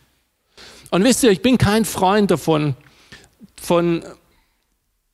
[0.92, 2.76] Und wisst ihr, ich bin kein Freund davon,
[3.60, 4.04] von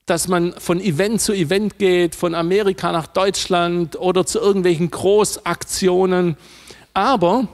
[0.10, 6.36] dass man von Event zu Event geht, von Amerika nach Deutschland oder zu irgendwelchen Großaktionen.
[6.94, 7.48] Aber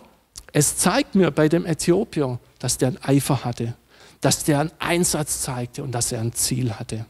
[0.54, 3.76] es zeigt mir bei dem Äthiopier, dass der einen Eifer hatte,
[4.22, 7.06] dass der einen Einsatz zeigte und dass er ein Ziel hatte.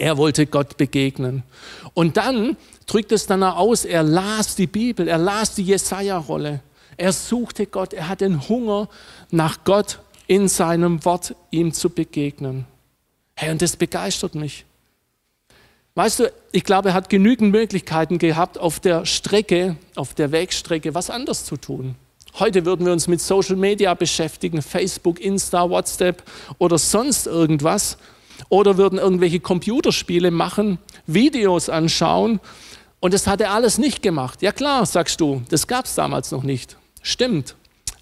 [0.00, 1.42] Er wollte Gott begegnen.
[1.92, 6.60] Und dann drückt es dann aus, er las die Bibel, er las die Jesaja-Rolle.
[6.96, 8.88] Er suchte Gott, er hatte den Hunger
[9.30, 12.64] nach Gott in seinem Wort, ihm zu begegnen.
[13.34, 14.64] Hey, und das begeistert mich.
[15.96, 20.94] Weißt du, ich glaube, er hat genügend Möglichkeiten gehabt, auf der Strecke, auf der Wegstrecke
[20.94, 21.94] was anders zu tun.
[22.38, 26.22] Heute würden wir uns mit Social Media beschäftigen, Facebook, Insta, WhatsApp
[26.56, 27.98] oder sonst irgendwas.
[28.48, 32.40] Oder würden irgendwelche Computerspiele machen, Videos anschauen.
[33.00, 34.42] Und das hat er alles nicht gemacht.
[34.42, 36.76] Ja klar, sagst du, das gab es damals noch nicht.
[37.02, 37.56] Stimmt.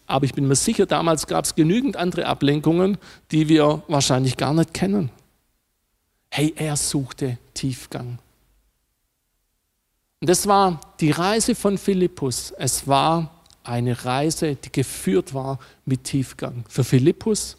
[0.07, 2.97] Aber ich bin mir sicher, damals gab es genügend andere Ablenkungen,
[3.31, 5.11] die wir wahrscheinlich gar nicht kennen.
[6.31, 8.19] Hey, er suchte Tiefgang.
[10.21, 12.53] Und das war die Reise von Philippus.
[12.59, 13.31] Es war
[13.63, 16.65] eine Reise, die geführt war mit Tiefgang.
[16.69, 17.57] Für Philippus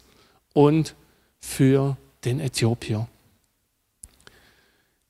[0.52, 0.94] und
[1.38, 3.08] für den Äthiopier.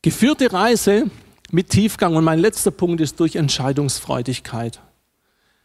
[0.02, 1.10] Geführte Reise
[1.50, 2.16] mit Tiefgang.
[2.16, 4.80] Und mein letzter Punkt ist durch Entscheidungsfreudigkeit.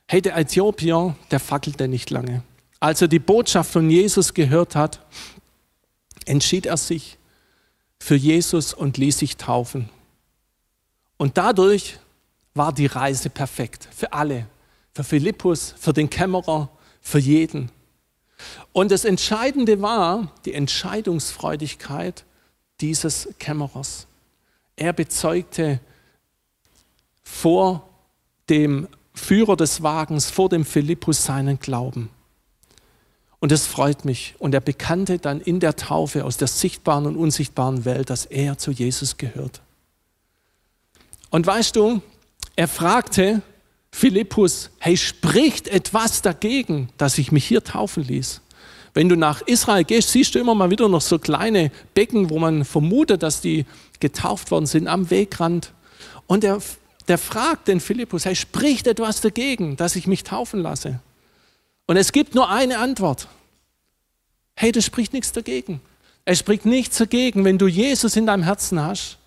[0.07, 2.43] Hey, der Äthiopier, der fackelte nicht lange.
[2.79, 4.99] Als er die Botschaft von Jesus gehört hat,
[6.25, 7.17] entschied er sich
[7.99, 9.89] für Jesus und ließ sich taufen.
[11.17, 11.97] Und dadurch
[12.53, 14.47] war die Reise perfekt für alle,
[14.93, 16.69] für Philippus, für den Kämmerer,
[17.01, 17.71] für jeden.
[18.73, 22.25] Und das Entscheidende war die Entscheidungsfreudigkeit
[22.81, 24.07] dieses Kämmerers.
[24.75, 25.79] Er bezeugte
[27.23, 27.89] vor
[28.49, 32.09] dem Führer des Wagens, vor dem Philippus seinen Glauben.
[33.39, 34.35] Und es freut mich.
[34.39, 38.57] Und er bekannte dann in der Taufe aus der sichtbaren und unsichtbaren Welt, dass er
[38.57, 39.61] zu Jesus gehört.
[41.29, 42.01] Und weißt du,
[42.55, 43.41] er fragte
[43.97, 48.41] Philippus, hey, spricht etwas dagegen, dass ich mich hier taufen ließ?
[48.93, 52.37] Wenn du nach Israel gehst, siehst du immer mal wieder noch so kleine Becken, wo
[52.37, 53.65] man vermutet, dass die
[54.01, 55.71] getauft worden sind am Wegrand.
[56.27, 56.61] Und der,
[57.07, 60.99] der fragt den Philippus, hey, spricht etwas dagegen, dass ich mich taufen lasse?
[61.87, 63.29] Und es gibt nur eine Antwort.
[64.57, 65.79] Hey, das spricht nichts dagegen.
[66.25, 69.19] Es spricht nichts dagegen, wenn du Jesus in deinem Herzen hast,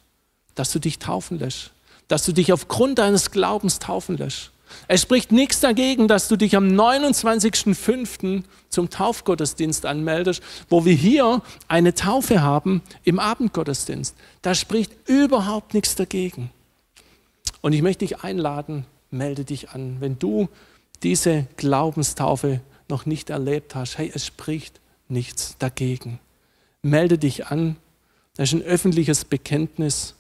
[0.55, 1.71] dass du dich taufen lässt,
[2.07, 4.51] dass du dich aufgrund deines Glaubens taufen lässt.
[4.87, 8.43] Es spricht nichts dagegen, dass du dich am 29.05.
[8.69, 14.17] zum Taufgottesdienst anmeldest, wo wir hier eine Taufe haben im Abendgottesdienst.
[14.43, 16.51] Da spricht überhaupt nichts dagegen.
[17.61, 19.97] Und ich möchte dich einladen, melde dich an.
[20.01, 20.49] Wenn du
[21.03, 26.19] diese Glaubenstaufe noch nicht erlebt hast, hey, es spricht nichts dagegen.
[26.83, 27.77] Melde dich an.
[28.37, 30.15] Das ist ein öffentliches Bekenntnis.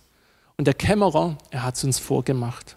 [0.56, 2.76] Und der Kämmerer, er hat es uns vorgemacht.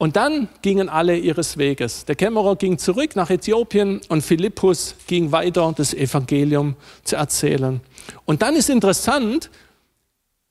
[0.00, 2.06] Und dann gingen alle ihres Weges.
[2.06, 7.82] Der Kämmerer ging zurück nach Äthiopien und Philippus ging weiter, das Evangelium zu erzählen.
[8.24, 9.50] Und dann ist interessant,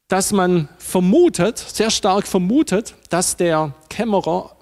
[0.08, 4.56] dass man vermutet, sehr stark vermutet, dass der Kämmerer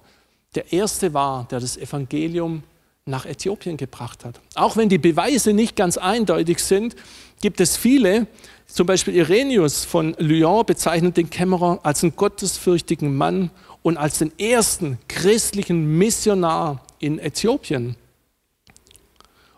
[0.56, 2.63] der Erste war, der das Evangelium
[3.04, 4.39] nach Äthiopien gebracht hat.
[4.56, 6.95] Auch wenn die Beweise nicht ganz eindeutig sind,
[7.41, 8.26] gibt es viele,
[8.67, 13.50] zum Beispiel Irenaeus von Lyon bezeichnet den Kämmerer als einen gottesfürchtigen Mann
[13.88, 17.95] und als den ersten christlichen Missionar in Äthiopien.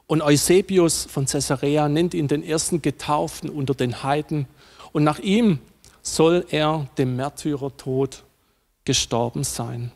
[0.06, 4.46] Und Eusebius von Caesarea nennt ihn den ersten Getauften unter den Heiden.
[4.92, 5.58] Und nach ihm
[6.04, 8.24] soll er dem Märtyrertod
[8.86, 9.92] gestorben sein.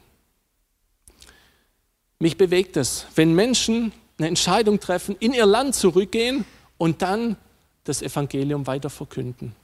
[2.17, 6.43] Mich bewegt es, wenn Menschen eine Entscheidung treffen, in ihr Land zurückgehen
[6.80, 7.38] und dann
[7.84, 9.56] das Evangelium weiter verkünden.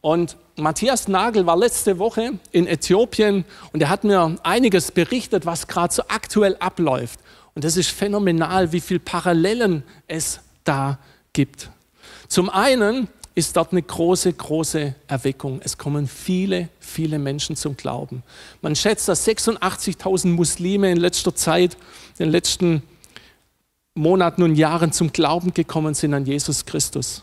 [0.00, 5.66] Und Matthias Nagel war letzte Woche in Äthiopien und er hat mir einiges berichtet, was
[5.66, 7.20] gerade so aktuell abläuft.
[7.54, 10.98] Und das ist phänomenal, wie viele Parallelen es da
[11.32, 11.70] gibt.
[12.28, 15.60] Zum einen ist dort eine große, große Erweckung.
[15.62, 18.22] Es kommen viele, viele Menschen zum Glauben.
[18.62, 21.74] Man schätzt, dass 86.000 Muslime in letzter Zeit,
[22.18, 22.82] in den letzten
[23.94, 27.22] Monaten und Jahren zum Glauben gekommen sind an Jesus Christus.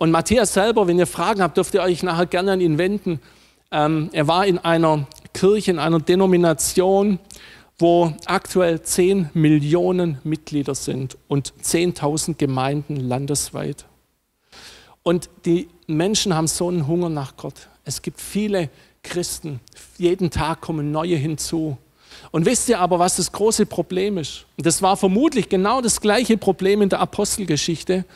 [0.00, 3.20] Und Matthias selber, wenn ihr Fragen habt, dürft ihr euch nachher gerne an ihn wenden.
[3.70, 7.18] Ähm, er war in einer Kirche, in einer Denomination,
[7.78, 13.84] wo aktuell 10 Millionen Mitglieder sind und 10.000 Gemeinden landesweit.
[15.02, 17.68] Und die Menschen haben so einen Hunger nach Gott.
[17.84, 18.70] Es gibt viele
[19.02, 19.60] Christen,
[19.98, 21.76] jeden Tag kommen neue hinzu.
[22.30, 24.46] Und wisst ihr aber, was das große Problem ist?
[24.56, 28.06] Und das war vermutlich genau das gleiche Problem in der Apostelgeschichte.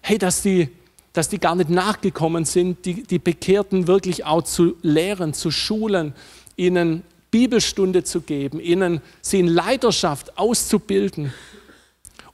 [0.00, 0.70] Hey, dass die
[1.16, 6.12] dass die gar nicht nachgekommen sind, die, die Bekehrten wirklich auch zu lehren, zu schulen,
[6.56, 11.32] ihnen Bibelstunde zu geben, ihnen sie in Leiterschaft auszubilden.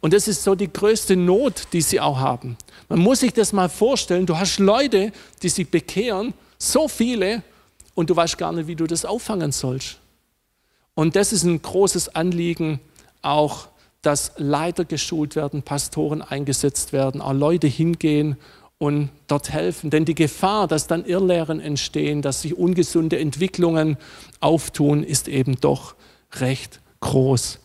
[0.00, 2.56] Und das ist so die größte Not, die sie auch haben.
[2.88, 5.12] Man muss sich das mal vorstellen, du hast Leute,
[5.44, 7.44] die sich bekehren, so viele,
[7.94, 9.98] und du weißt gar nicht, wie du das auffangen sollst.
[10.94, 12.80] Und das ist ein großes Anliegen,
[13.22, 13.68] auch
[14.02, 18.36] dass Leiter geschult werden, Pastoren eingesetzt werden, auch Leute hingehen
[18.82, 19.90] und dort helfen.
[19.90, 23.96] Denn die Gefahr, dass dann Irrlehren entstehen, dass sich ungesunde Entwicklungen
[24.40, 25.94] auftun, ist eben doch
[26.40, 27.60] recht groß.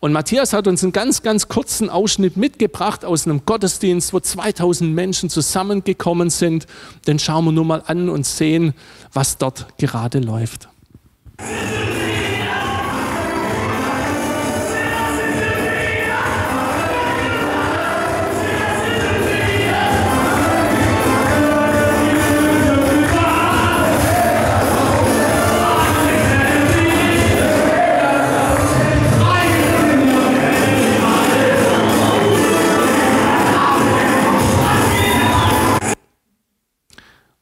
[0.00, 4.94] Und Matthias hat uns einen ganz, ganz kurzen Ausschnitt mitgebracht aus einem Gottesdienst, wo 2000
[4.94, 6.66] Menschen zusammengekommen sind.
[7.06, 8.74] Den schauen wir nur mal an und sehen,
[9.14, 10.68] was dort gerade läuft.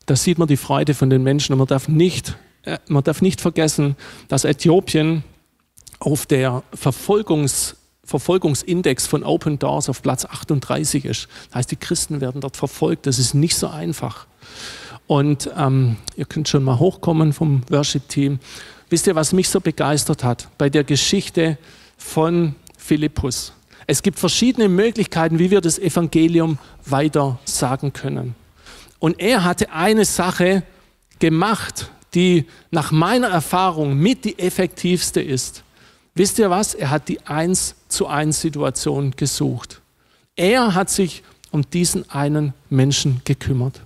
[0.06, 3.22] Da sieht man die Freude von den Menschen und man darf nicht, äh, man darf
[3.22, 3.96] nicht vergessen,
[4.28, 5.24] dass Äthiopien
[5.98, 11.26] auf der Verfolgungs Verfolgungsindex von Open Doors auf Platz 38 ist.
[11.48, 13.06] Das heißt, die Christen werden dort verfolgt.
[13.06, 14.28] Das ist nicht so einfach.
[15.08, 18.38] Und ähm, ihr könnt schon mal hochkommen vom Worship-Team.
[18.90, 21.58] Wisst ihr, was mich so begeistert hat bei der Geschichte
[21.98, 23.52] von Philippus?
[23.88, 28.36] Es gibt verschiedene Möglichkeiten, wie wir das Evangelium weiter sagen können.
[29.06, 30.64] Und er hatte eine Sache
[31.20, 35.62] gemacht, die nach meiner Erfahrung mit die effektivste ist.
[36.16, 36.74] Wisst ihr was?
[36.74, 39.80] Er hat die Eins zu eins Situation gesucht.
[40.34, 43.80] Er hat sich um diesen einen Menschen gekümmert.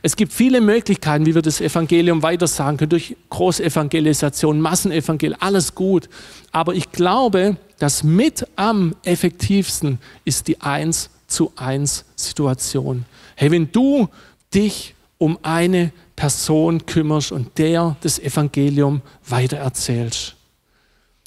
[0.00, 6.08] Es gibt viele Möglichkeiten, wie wir das Evangelium weitersagen können, durch Großevangelisation, Massenevangelium, alles gut.
[6.50, 13.04] Aber ich glaube, dass mit am effektivsten ist die Eins zu eins Situation.
[13.36, 14.08] Hey, wenn du
[14.54, 20.36] dich um eine Person kümmerst und der das Evangelium weitererzählst.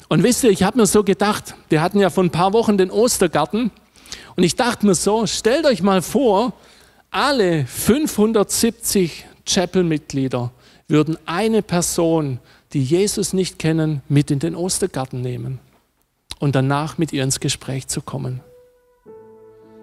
[0.08, 2.76] Und wisst ihr, ich habe mir so gedacht, wir hatten ja vor ein paar Wochen
[2.76, 3.70] den Ostergarten
[4.36, 6.52] und ich dachte mir so, stellt euch mal vor,
[7.10, 10.50] alle 570 Chapel-Mitglieder
[10.88, 12.40] würden eine Person,
[12.72, 15.60] die Jesus nicht kennen, mit in den Ostergarten nehmen
[16.40, 18.40] und danach mit ihr ins Gespräch zu kommen.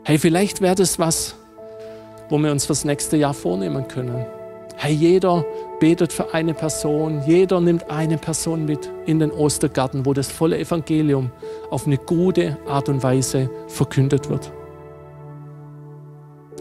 [0.03, 1.35] Hey, vielleicht wäre das was,
[2.31, 4.25] wo wir uns fürs nächste Jahr vornehmen können.
[4.77, 5.45] Hey, jeder
[5.79, 10.57] betet für eine Person, jeder nimmt eine Person mit in den Ostergarten, wo das volle
[10.57, 11.29] Evangelium
[11.69, 14.51] auf eine gute Art und Weise verkündet wird.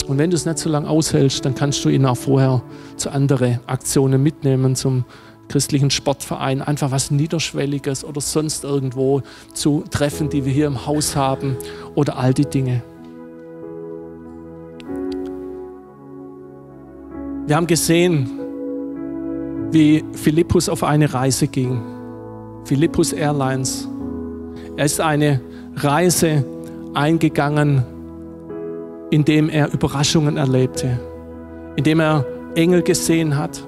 [0.07, 2.63] Und wenn du es nicht so lange aushältst, dann kannst du ihn auch vorher
[2.97, 5.05] zu anderen Aktionen mitnehmen, zum
[5.49, 9.23] christlichen Sportverein, einfach was Niederschwelliges oder sonst irgendwo
[9.55, 11.57] zu treffen, die wir hier im Haus haben
[11.95, 12.83] oder all die Dinge.
[17.51, 18.31] Wir haben gesehen,
[19.73, 21.83] wie Philippus auf eine Reise ging.
[22.65, 23.89] Philippus Airlines.
[24.77, 25.41] Er ist eine
[25.75, 26.45] Reise
[26.95, 27.83] eingegangen,
[29.11, 31.01] indem er Überraschungen erlebte,
[31.75, 32.25] indem er
[32.55, 33.61] Engel gesehen hat,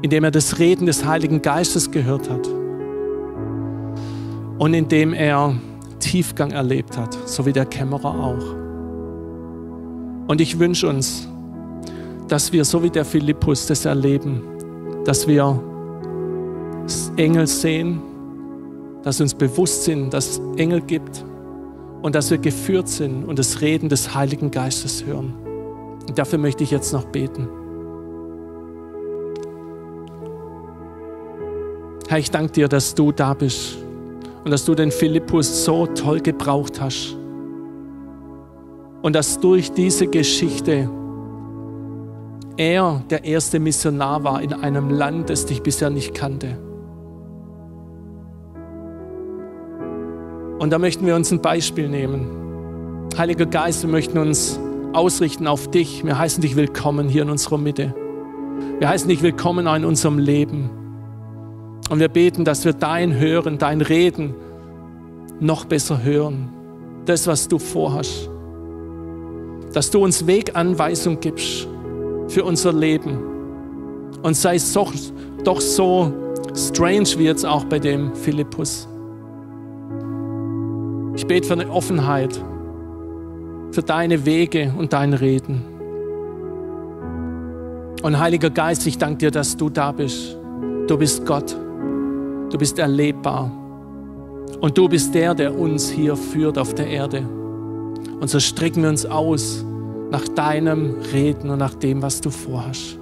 [0.00, 2.48] indem er das Reden des Heiligen Geistes gehört hat
[4.56, 5.54] und indem er
[5.98, 8.56] Tiefgang erlebt hat, so wie der Kämmerer auch.
[10.28, 11.28] Und ich wünsche uns,
[12.32, 14.42] dass wir so wie der Philippus das erleben,
[15.04, 15.62] dass wir
[17.18, 18.00] Engel sehen,
[19.02, 21.22] dass uns bewusst sind, dass es Engel gibt
[22.00, 25.34] und dass wir geführt sind und das Reden des Heiligen Geistes hören.
[26.08, 27.48] Und dafür möchte ich jetzt noch beten.
[32.08, 33.76] Herr, ich danke dir, dass du da bist
[34.42, 37.14] und dass du den Philippus so toll gebraucht hast.
[39.02, 40.88] Und dass durch diese Geschichte
[42.56, 46.58] er der erste Missionar war in einem Land, das dich bisher nicht kannte.
[50.58, 53.08] Und da möchten wir uns ein Beispiel nehmen.
[53.16, 54.60] Heiliger Geist, wir möchten uns
[54.92, 56.04] ausrichten auf dich.
[56.04, 57.94] Wir heißen dich willkommen hier in unserer Mitte.
[58.78, 60.70] Wir heißen dich willkommen in unserem Leben.
[61.90, 64.34] Und wir beten, dass wir dein Hören, dein Reden
[65.40, 66.50] noch besser hören.
[67.06, 68.30] Das, was du vorhast.
[69.72, 71.66] Dass du uns Weganweisung gibst
[72.32, 73.18] für unser Leben.
[74.22, 74.92] Und sei es doch,
[75.44, 76.12] doch so
[76.54, 78.88] strange wie jetzt auch bei dem Philippus.
[81.14, 82.42] Ich bete für eine Offenheit,
[83.70, 85.62] für deine Wege und dein Reden.
[88.02, 90.36] Und Heiliger Geist, ich danke dir, dass du da bist.
[90.88, 91.54] Du bist Gott.
[92.50, 93.50] Du bist erlebbar.
[94.60, 97.26] Und du bist der, der uns hier führt auf der Erde.
[98.20, 99.64] Und so strecken wir uns aus
[100.12, 102.98] nach deinem Reden und nach dem, was du vorhast.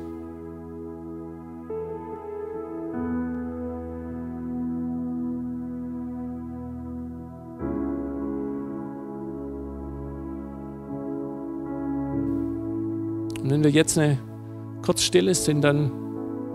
[13.43, 14.17] Und wenn wir jetzt eine
[14.83, 15.91] kurz stille sind, dann,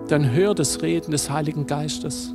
[0.07, 2.33] dann hör das Reden des Heiligen Geistes.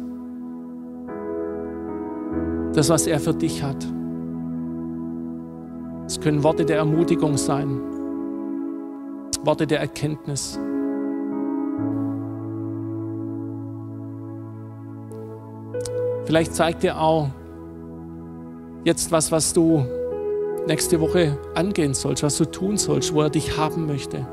[2.74, 3.82] Das, was er für dich hat.
[6.06, 7.89] Es können Worte der Ermutigung sein.
[9.44, 10.58] Worte der Erkenntnis.
[16.24, 17.28] Vielleicht zeigt dir auch
[18.84, 19.84] jetzt was, was du
[20.66, 24.26] nächste Woche angehen sollst, was du tun sollst, wo er dich haben möchte.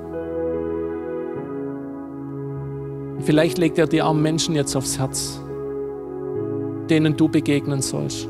[3.21, 5.41] Vielleicht legt er dir auch Menschen jetzt aufs Herz,
[6.89, 8.27] denen du begegnen sollst.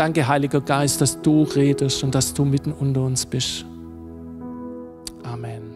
[0.00, 3.66] Danke, Heiliger Geist, dass du redest und dass du mitten unter uns bist.
[5.22, 5.69] Amen.